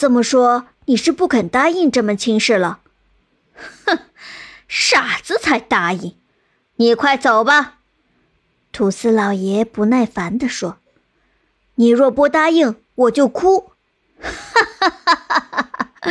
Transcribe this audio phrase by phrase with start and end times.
[0.00, 2.80] 这么说你是不肯答应这门亲事了？
[3.84, 3.98] 哼，
[4.66, 6.16] 傻子才答应！
[6.76, 7.80] 你快走吧。
[8.72, 10.78] 吐司老爷不耐烦地说
[11.76, 13.72] ：“你若不答应，我就哭。”
[14.22, 14.30] 哈
[14.80, 15.68] 哈哈哈
[16.00, 16.10] 哈！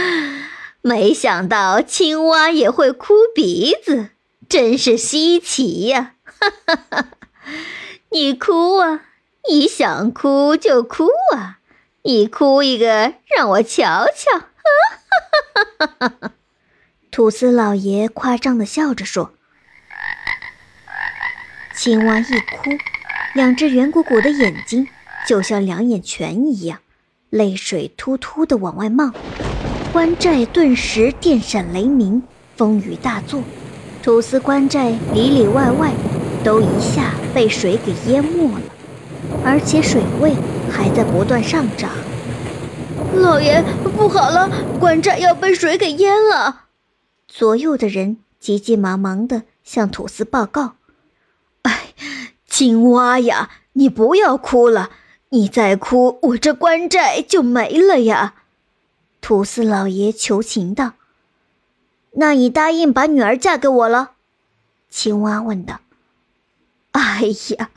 [0.82, 4.12] 没想到青蛙也会哭鼻子，
[4.48, 6.14] 真是稀奇呀！
[6.24, 7.06] 哈哈哈！
[8.12, 9.06] 你哭啊，
[9.50, 11.58] 你想哭就哭啊，
[12.04, 14.40] 你哭一个让我瞧瞧！
[14.40, 14.46] 哈
[15.76, 16.32] 哈哈哈哈！
[17.12, 19.34] 吐司老爷夸张地笑着说。
[21.76, 22.70] 青蛙一哭，
[23.34, 24.88] 两只圆鼓鼓的眼睛
[25.28, 26.80] 就像两眼泉一样，
[27.30, 29.12] 泪水突突地往外冒。
[29.92, 32.24] 关寨顿时电闪雷鸣，
[32.56, 33.44] 风雨大作，
[34.02, 35.92] 吐司关寨里里外外
[36.46, 38.62] 都一下被水给淹没了，
[39.44, 40.34] 而且水位
[40.70, 41.92] 还在不断上涨。
[43.16, 43.64] 老爷，
[43.96, 46.66] 不好了，关寨要被水给淹了！
[47.28, 50.76] 左右的人急急忙忙地向吐司报告。
[51.64, 51.94] 哎
[52.46, 54.90] 青蛙呀，你不要哭了！
[55.30, 58.36] 你再哭，我这关寨就没了呀！
[59.22, 60.94] 吐司老爷求情道。
[62.18, 64.14] “那你答应把女儿嫁给我了？”
[64.90, 65.82] 青蛙问道。
[66.94, 67.22] “哎
[67.58, 67.70] 呀，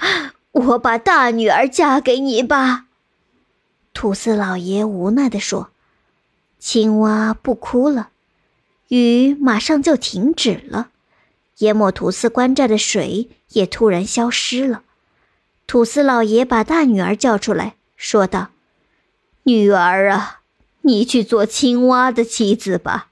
[0.53, 2.86] 我把大女儿嫁给你吧。”
[3.92, 5.70] 吐司老爷无奈地说。
[6.58, 8.11] 青蛙不哭了，
[8.86, 10.91] 雨马上就停止了。
[11.58, 14.84] 淹没吐司官寨的水也突然消失了。
[15.67, 18.50] 吐司老爷把大女儿叫出来，说道
[19.42, 20.42] ：“女儿啊，
[20.83, 23.08] 你去做青蛙的妻子吧。”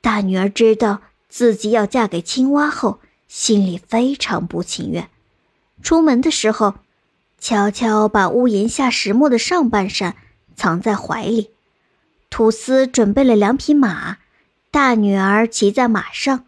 [0.00, 5.10] 大女儿知道自己要嫁给青蛙后，心里非常不情愿。
[5.84, 6.76] 出门的时候，
[7.38, 10.16] 悄悄把屋檐下石磨的上半扇
[10.56, 11.50] 藏在怀里。
[12.30, 14.16] 吐司准备了两匹马，
[14.70, 16.46] 大女儿骑在马上。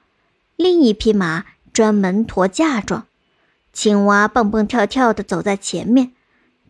[0.57, 3.07] 另一匹马专门驮嫁妆，
[3.75, 6.13] 青蛙蹦蹦跳跳地走在前面，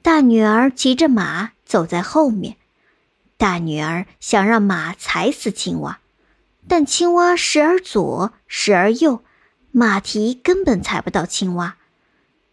[0.03, 2.57] 大女儿骑着马走在后面。
[3.37, 6.01] 大女儿想让马踩死青蛙，
[6.67, 9.23] 但青蛙时而左，时而右，
[9.71, 11.77] 马蹄根本踩不到青蛙。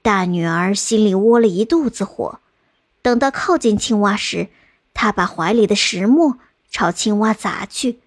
[0.03, 2.39] 大女儿心里窝了一肚子火。
[3.01, 4.49] 等到靠近青蛙时，
[4.93, 6.37] 她把怀里的石磨
[6.69, 8.01] 朝青蛙砸去，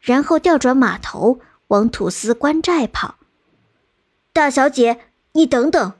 [0.00, 1.38] 然后调转马头。
[1.68, 3.16] 往吐司关寨跑，
[4.32, 5.00] 大小姐，
[5.32, 5.94] 你等等！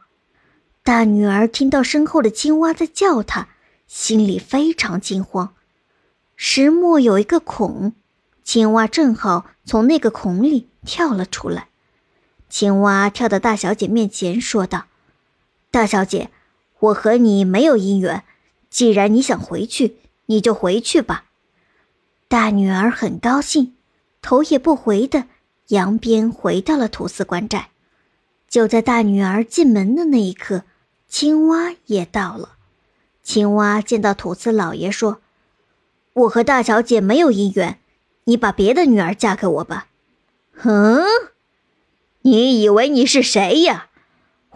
[0.84, 3.48] 大女儿听到身后的青蛙在叫她，
[3.88, 5.54] 心里非常惊慌。
[6.36, 7.94] 石磨有一个孔，
[8.44, 11.66] 青蛙正好从那个孔里跳了出来。
[12.48, 14.84] 青蛙跳到大小姐面前，说道
[15.76, 16.30] ：“大小姐，
[16.78, 18.24] 我和你没有姻缘，
[18.70, 21.26] 既然你想回去，你就回去吧。”
[22.28, 23.74] 大女儿很高兴，
[24.22, 25.24] 头也不回的。
[25.68, 27.68] 扬鞭回到了吐司官寨，
[28.48, 30.62] 就在大女儿进门的那一刻，
[31.08, 32.54] 青蛙也到了。
[33.22, 35.20] 青蛙见到吐司老爷说
[36.24, 37.78] ：“我和大小姐没有姻缘，
[38.24, 39.88] 你把别的女儿嫁给我吧。
[40.56, 41.04] ”“哼，
[42.22, 43.90] 你以为你是谁呀？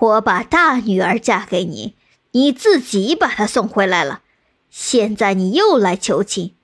[0.01, 1.95] 我把大女儿嫁给你，
[2.31, 4.23] 你自己把她送回来了，
[4.71, 6.55] 现在你又来求情，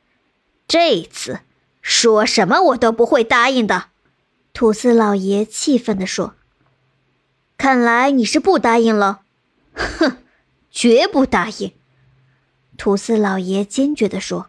[0.66, 1.40] 这次
[1.82, 3.90] 说什么我都不会答应的。”
[4.54, 6.34] 吐司老爷气愤地说
[7.58, 9.20] ：“看来你是不答应了。
[9.76, 10.16] ”“哼，
[10.70, 11.72] 绝不答应！”
[12.78, 14.48] 吐司老爷坚决地说。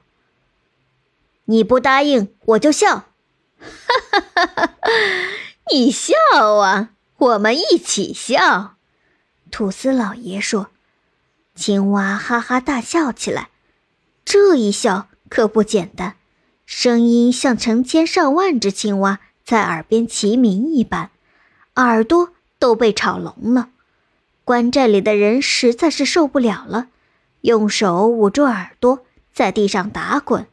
[1.45, 3.09] “你不答应，我就笑。
[3.59, 3.67] ”“哈
[4.11, 4.73] 哈哈哈！
[5.73, 6.13] 你笑
[6.59, 8.75] 啊，我们一起笑。”
[9.51, 10.69] 吐司老爷说。
[11.55, 13.49] 青蛙哈哈大笑起来，
[14.23, 16.15] 这一笑可不简单，
[16.67, 19.19] 声音像成千上万只青蛙。
[19.43, 21.09] 在耳边齐鸣一般，
[21.77, 23.69] 耳朵都被吵聋了。
[24.43, 26.89] 关寨里的人实在是受不了了，
[27.41, 30.45] 用手捂住耳朵，在地上打滚。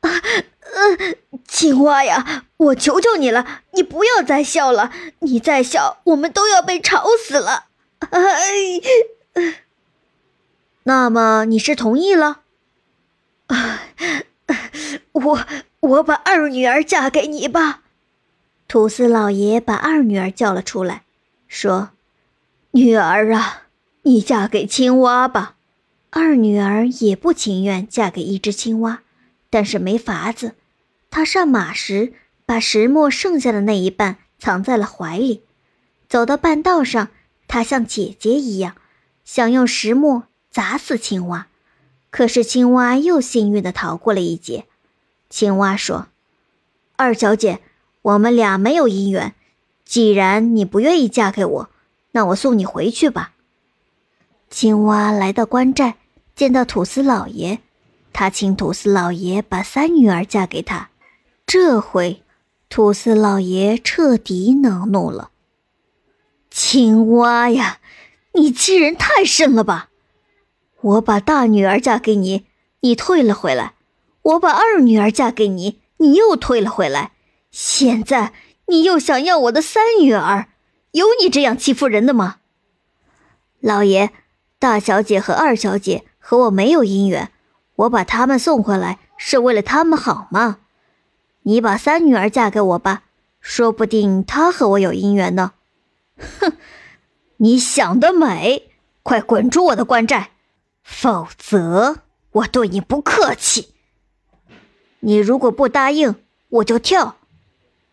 [0.00, 1.14] 啊，呃，
[1.46, 4.92] 青蛙呀，我求求你了，你不要再笑了！
[5.20, 7.69] 你再笑，我们都要被吵死了。
[8.00, 8.80] 哎，
[10.84, 12.40] 那么你是同意了？
[15.12, 15.46] 我
[15.80, 17.82] 我把二女儿嫁给你吧。
[18.66, 21.02] 土司老爷把二女儿叫了出来，
[21.48, 21.90] 说
[22.72, 23.64] ：“女儿啊，
[24.02, 25.56] 你嫁给青蛙吧。”
[26.10, 29.02] 二女儿也不情愿嫁给一只青蛙，
[29.50, 30.54] 但是没法子。
[31.10, 32.12] 她上马时
[32.46, 35.42] 把石磨剩下的那一半藏在了怀里。
[36.08, 37.10] 走到半道上，
[37.50, 38.76] 他像姐姐一样，
[39.24, 41.48] 想用石磨砸死青蛙，
[42.08, 44.66] 可是青蛙又幸运的逃过了一劫。
[45.28, 46.06] 青蛙说
[46.94, 47.60] ：“二小姐，
[48.02, 49.34] 我们俩没有姻缘，
[49.84, 51.70] 既然你不愿意嫁给我，
[52.12, 53.32] 那我送你回去吧。”
[54.48, 55.96] 青蛙来到关寨，
[56.36, 57.58] 见到土司老爷，
[58.12, 60.90] 他请土司老爷把三女儿嫁给他。
[61.44, 62.22] 这回，
[62.68, 65.29] 土司老爷彻底恼怒了
[66.50, 67.78] ：“青蛙呀，
[68.32, 69.88] 你欺人太甚了吧！
[70.80, 72.46] 我把大女儿嫁给你，
[72.80, 73.74] 你退了回来；
[74.22, 77.12] 我把二女儿嫁给你，你又退了回来。
[77.50, 78.32] 现在
[78.66, 80.48] 你又想要我的三女儿，
[80.92, 82.36] 有你这样欺负人的吗？
[83.60, 84.10] 老爷。”
[84.60, 87.32] 大小姐和二小姐和我没有姻缘，
[87.76, 90.58] 我把他们送回来是为了他们好吗？
[91.44, 93.04] 你把三女儿嫁给我吧，
[93.40, 95.52] 说不定她和我有姻缘呢。
[96.40, 96.52] 哼，
[97.38, 98.70] 你想得美！
[99.02, 100.30] 快滚出我的关寨，
[100.82, 102.02] 否则
[102.32, 103.74] 我对你不客气。
[105.00, 106.16] 你如果不答应，
[106.48, 107.16] 我就跳。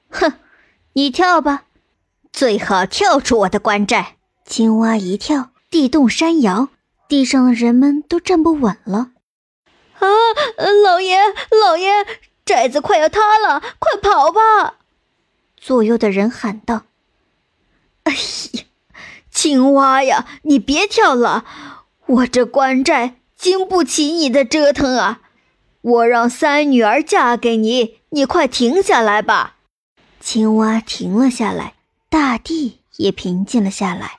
[0.09, 0.33] 哼，
[0.93, 1.63] 你跳吧，
[2.31, 4.17] 最好跳出我的关寨。
[4.45, 5.51] 青蛙一跳。
[5.69, 6.69] 地动山摇，
[7.09, 9.11] 地上的人们都站不稳了。
[9.99, 10.07] 啊，
[10.81, 11.17] 老爷，
[11.51, 12.07] 老爷，
[12.45, 14.75] 寨子快要塌了，快跑吧！
[15.57, 16.96] 左右的人喊道：“哎呀，
[19.37, 21.45] 青蛙呀，你别跳了，
[22.07, 25.21] 我这官寨经不起你的折腾啊！
[25.81, 29.57] 我让三女儿嫁给你，你快停下来吧！”
[30.19, 31.75] 青蛙停了下来，
[32.09, 34.13] 大地也平静了下来。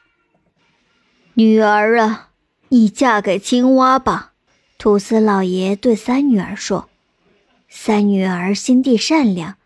[1.35, 2.29] 女儿啊，
[2.69, 4.35] 你嫁给青蛙吧。”
[4.79, 6.89] 土司老爷对三女儿说。
[7.69, 9.57] 三女儿心地善良，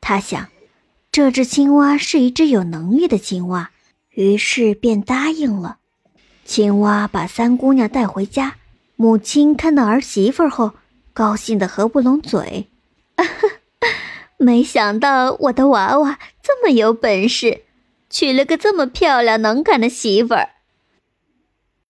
[0.00, 0.48] 她想，
[1.12, 3.71] 这只青蛙是一只有能力的青蛙，
[4.14, 5.78] 于是便答应了。
[6.44, 8.56] 青蛙把三姑娘带回家，
[8.96, 10.72] 母亲看到儿媳妇后，
[11.12, 12.68] 高兴的合不拢嘴。
[14.38, 17.62] 没想到我的娃娃这么有本事，
[18.10, 20.50] 娶了个这么漂亮能干的媳妇儿。